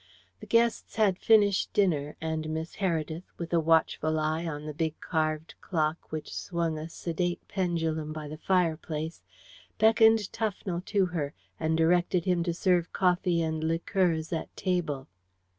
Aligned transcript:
The 0.39 0.47
guests 0.47 0.95
had 0.95 1.19
finished 1.19 1.73
dinner, 1.73 2.15
and 2.19 2.49
Miss 2.49 2.77
Heredith, 2.77 3.21
with 3.37 3.53
a 3.53 3.59
watchful 3.59 4.17
eye 4.19 4.47
on 4.47 4.65
the 4.65 4.73
big 4.73 4.99
carved 4.99 5.53
clock 5.61 6.11
which 6.11 6.33
swung 6.33 6.79
a 6.79 6.89
sedate 6.89 7.47
pendulum 7.47 8.11
by 8.11 8.27
the 8.27 8.39
fireplace, 8.39 9.21
beckoned 9.77 10.31
Tufnell 10.33 10.83
to 10.85 11.05
her 11.05 11.35
and 11.59 11.77
directed 11.77 12.25
him 12.25 12.41
to 12.45 12.51
serve 12.51 12.91
coffee 12.91 13.43
and 13.43 13.63
liqueurs 13.63 14.33
at 14.33 14.57
table. 14.57 15.07